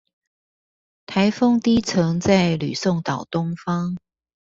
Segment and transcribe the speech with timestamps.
[1.05, 3.97] 颱風低層在呂宋島東方